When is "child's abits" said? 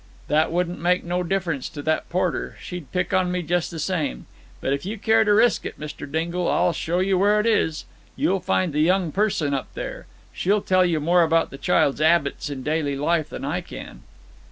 11.59-12.49